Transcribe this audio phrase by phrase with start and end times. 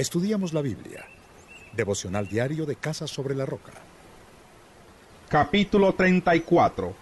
[0.00, 1.04] Estudiamos la Biblia.
[1.74, 3.72] Devocional diario de Casa sobre la Roca.
[5.28, 6.94] Capítulo 34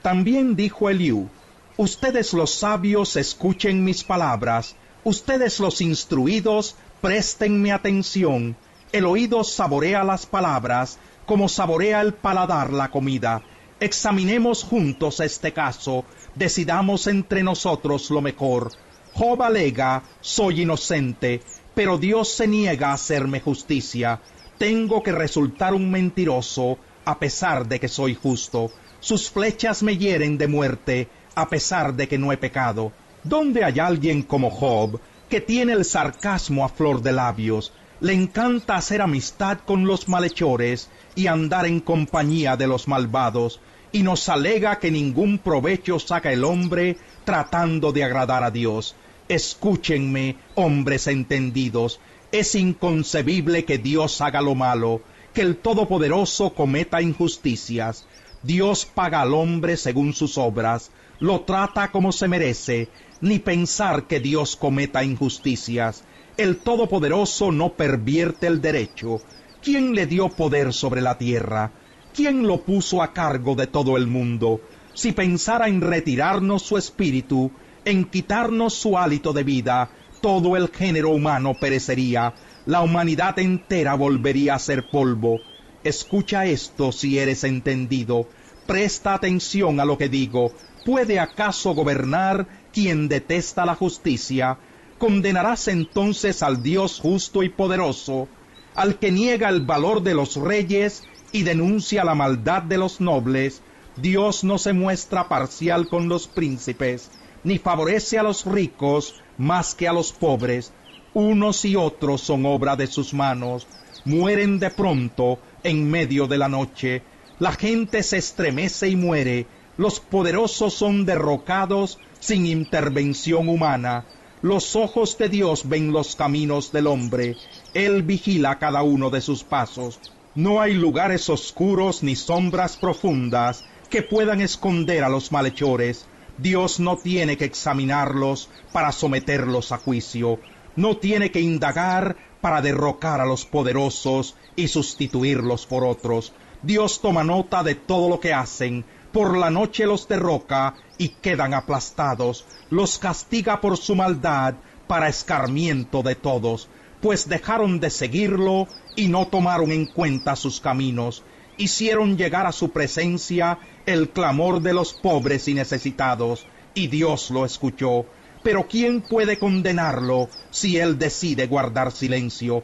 [0.00, 1.28] También dijo Eliú,
[1.76, 8.56] Ustedes los sabios escuchen mis palabras, ustedes los instruidos prestenme atención,
[8.92, 13.42] el oído saborea las palabras, como saborea el paladar la comida.
[13.80, 16.04] Examinemos juntos este caso,
[16.36, 18.70] decidamos entre nosotros lo mejor.
[19.14, 21.40] Job alega, soy inocente,
[21.76, 24.22] pero Dios se niega a hacerme justicia.
[24.56, 28.70] Tengo que resultar un mentiroso, a pesar de que soy justo.
[28.98, 32.92] Sus flechas me hieren de muerte, a pesar de que no he pecado.
[33.24, 34.98] ¿Dónde hay alguien como Job,
[35.28, 37.74] que tiene el sarcasmo a flor de labios?
[38.00, 43.60] Le encanta hacer amistad con los malhechores y andar en compañía de los malvados,
[43.92, 48.96] y nos alega que ningún provecho saca el hombre tratando de agradar a Dios.
[49.28, 55.00] Escúchenme, hombres entendidos, es inconcebible que Dios haga lo malo,
[55.34, 58.06] que el Todopoderoso cometa injusticias.
[58.42, 62.88] Dios paga al hombre según sus obras, lo trata como se merece,
[63.20, 66.04] ni pensar que Dios cometa injusticias.
[66.36, 69.20] El Todopoderoso no pervierte el derecho.
[69.62, 71.72] ¿Quién le dio poder sobre la tierra?
[72.14, 74.60] ¿Quién lo puso a cargo de todo el mundo?
[74.94, 77.50] Si pensara en retirarnos su espíritu,
[77.86, 79.88] en quitarnos su hálito de vida,
[80.20, 82.34] todo el género humano perecería,
[82.66, 85.38] la humanidad entera volvería a ser polvo.
[85.84, 88.28] Escucha esto si eres entendido,
[88.66, 90.50] presta atención a lo que digo.
[90.84, 94.58] ¿Puede acaso gobernar quien detesta la justicia?
[94.98, 98.26] ¿Condenarás entonces al Dios justo y poderoso,
[98.74, 103.62] al que niega el valor de los reyes y denuncia la maldad de los nobles?
[103.96, 107.10] Dios no se muestra parcial con los príncipes,
[107.46, 110.72] ni favorece a los ricos más que a los pobres.
[111.14, 113.68] Unos y otros son obra de sus manos,
[114.04, 117.02] mueren de pronto en medio de la noche.
[117.38, 124.04] La gente se estremece y muere, los poderosos son derrocados sin intervención humana.
[124.42, 127.36] Los ojos de Dios ven los caminos del hombre,
[127.74, 130.00] Él vigila cada uno de sus pasos.
[130.34, 136.06] No hay lugares oscuros ni sombras profundas que puedan esconder a los malhechores.
[136.38, 140.38] Dios no tiene que examinarlos para someterlos a juicio,
[140.76, 146.32] no tiene que indagar para derrocar a los poderosos y sustituirlos por otros.
[146.62, 151.54] Dios toma nota de todo lo que hacen, por la noche los derroca y quedan
[151.54, 154.54] aplastados, los castiga por su maldad
[154.86, 156.68] para escarmiento de todos,
[157.00, 161.22] pues dejaron de seguirlo y no tomaron en cuenta sus caminos
[161.56, 167.44] hicieron llegar a su presencia el clamor de los pobres y necesitados, y Dios lo
[167.44, 168.06] escuchó.
[168.42, 172.62] Pero ¿quién puede condenarlo si él decide guardar silencio?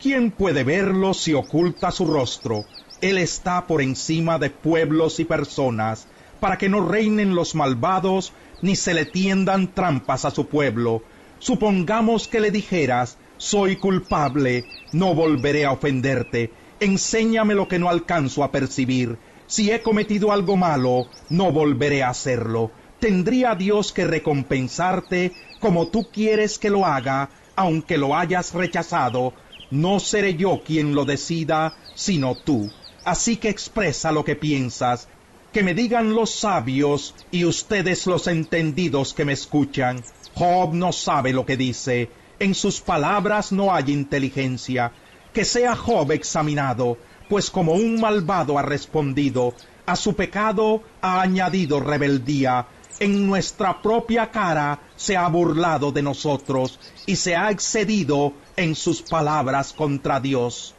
[0.00, 2.64] ¿Quién puede verlo si oculta su rostro?
[3.00, 6.06] Él está por encima de pueblos y personas,
[6.40, 8.32] para que no reinen los malvados,
[8.62, 11.02] ni se le tiendan trampas a su pueblo.
[11.38, 16.50] Supongamos que le dijeras, soy culpable, no volveré a ofenderte,
[16.80, 19.18] enséñame lo que no alcanzo a percibir.
[19.46, 22.70] Si he cometido algo malo, no volveré a hacerlo.
[22.98, 29.34] Tendría Dios que recompensarte como tú quieres que lo haga, aunque lo hayas rechazado.
[29.70, 32.70] No seré yo quien lo decida, sino tú.
[33.04, 35.08] Así que expresa lo que piensas.
[35.52, 40.02] Que me digan los sabios y ustedes los entendidos que me escuchan.
[40.34, 42.10] Job no sabe lo que dice.
[42.40, 44.92] En sus palabras no hay inteligencia
[45.34, 46.96] que sea Job examinado,
[47.28, 49.52] pues como un malvado ha respondido,
[49.84, 52.68] a su pecado ha añadido rebeldía,
[53.00, 59.02] en nuestra propia cara se ha burlado de nosotros y se ha excedido en sus
[59.02, 60.74] palabras contra Dios.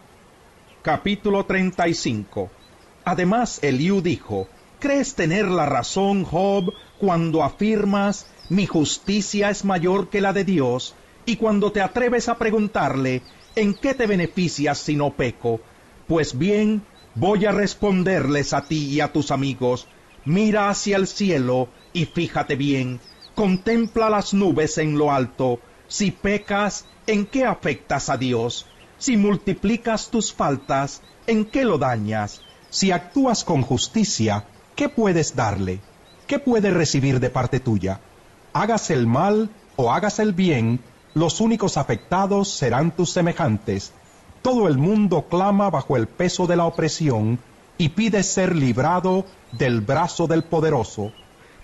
[0.81, 2.49] Capítulo 35
[3.03, 4.47] Además Eliú dijo,
[4.79, 10.95] ¿crees tener la razón, Job, cuando afirmas mi justicia es mayor que la de Dios?
[11.25, 13.21] Y cuando te atreves a preguntarle,
[13.55, 15.61] ¿en qué te beneficias si no peco?
[16.07, 16.83] Pues bien,
[17.15, 19.87] voy a responderles a ti y a tus amigos,
[20.25, 22.99] mira hacia el cielo y fíjate bien,
[23.33, 28.65] contempla las nubes en lo alto, si pecas, ¿en qué afectas a Dios?
[28.97, 32.41] Si multiplicas tus faltas, ¿en qué lo dañas?
[32.69, 34.45] Si actúas con justicia,
[34.75, 35.79] ¿qué puedes darle?
[36.27, 38.01] ¿Qué puede recibir de parte tuya?
[38.53, 40.79] Hagas el mal o hagas el bien,
[41.15, 43.93] los únicos afectados serán tus semejantes.
[44.41, 47.39] Todo el mundo clama bajo el peso de la opresión
[47.77, 51.13] y pide ser librado del brazo del poderoso.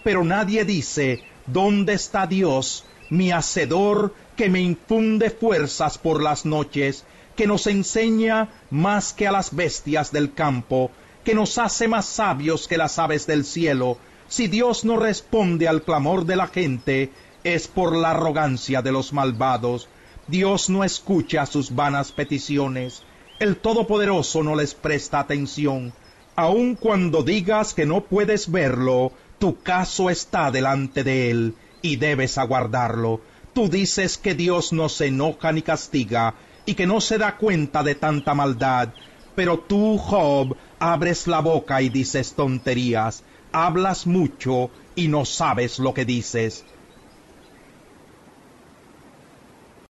[0.05, 7.03] Pero nadie dice, ¿dónde está Dios mi hacedor que me infunde fuerzas por las noches,
[7.35, 10.91] que nos enseña más que a las bestias del campo,
[11.25, 13.97] que nos hace más sabios que las aves del cielo.
[14.29, 17.11] Si Dios no responde al clamor de la gente,
[17.43, 19.87] es por la arrogancia de los malvados.
[20.27, 23.03] Dios no escucha sus vanas peticiones.
[23.39, 25.93] El Todopoderoso no les presta atención.
[26.35, 32.37] Aun cuando digas que no puedes verlo, tu caso está delante de él y debes
[32.37, 33.21] aguardarlo.
[33.53, 36.35] Tú dices que Dios no se enoja ni castiga
[36.65, 38.89] y que no se da cuenta de tanta maldad.
[39.35, 45.93] Pero tú, Job, abres la boca y dices tonterías, hablas mucho y no sabes lo
[45.93, 46.63] que dices.